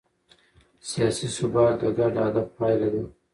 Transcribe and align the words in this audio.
سیاسي 0.89 1.27
ثبات 1.35 1.73
د 1.81 1.83
ګډ 1.97 2.13
هدف 2.25 2.47
پایله 2.57 2.87
ده 2.93 3.03